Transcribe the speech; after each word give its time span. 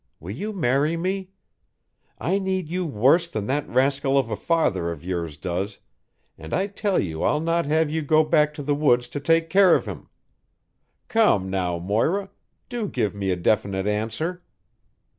Will 0.19 0.31
you 0.31 0.51
marry 0.51 0.97
me? 0.97 1.29
I 2.17 2.39
need 2.39 2.67
you 2.67 2.87
worse 2.87 3.27
than 3.29 3.45
that 3.45 3.69
rascal 3.69 4.17
of 4.17 4.31
a 4.31 4.35
father 4.35 4.89
of 4.89 5.03
yours 5.05 5.37
does, 5.37 5.77
and 6.39 6.55
I 6.55 6.65
tell 6.65 6.97
you 6.99 7.21
I'll 7.21 7.39
not 7.39 7.67
have 7.67 7.91
you 7.91 8.01
go 8.01 8.23
back 8.23 8.55
to 8.55 8.63
the 8.63 8.73
woods 8.73 9.07
to 9.09 9.19
take 9.19 9.47
care 9.51 9.75
of 9.75 9.85
him. 9.85 10.09
Come, 11.07 11.51
now, 11.51 11.77
Moira. 11.77 12.31
Do 12.67 12.87
give 12.87 13.13
me 13.13 13.29
a 13.29 13.35
definite 13.35 13.85
answer." 13.85 14.41